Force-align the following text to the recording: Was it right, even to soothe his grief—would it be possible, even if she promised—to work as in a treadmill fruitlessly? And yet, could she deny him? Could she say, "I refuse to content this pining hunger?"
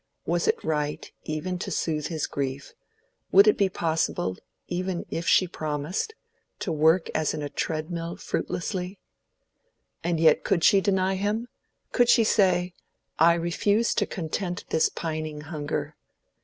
Was 0.25 0.47
it 0.47 0.63
right, 0.63 1.11
even 1.25 1.59
to 1.59 1.69
soothe 1.69 2.07
his 2.07 2.25
grief—would 2.25 3.45
it 3.47 3.55
be 3.55 3.69
possible, 3.69 4.35
even 4.67 5.05
if 5.11 5.27
she 5.27 5.47
promised—to 5.47 6.71
work 6.71 7.11
as 7.13 7.35
in 7.35 7.43
a 7.43 7.49
treadmill 7.49 8.15
fruitlessly? 8.15 8.97
And 10.03 10.19
yet, 10.19 10.43
could 10.43 10.63
she 10.63 10.81
deny 10.81 11.13
him? 11.13 11.49
Could 11.91 12.09
she 12.09 12.23
say, 12.23 12.73
"I 13.19 13.35
refuse 13.35 13.93
to 13.93 14.07
content 14.07 14.65
this 14.71 14.89
pining 14.89 15.41
hunger?" 15.41 15.95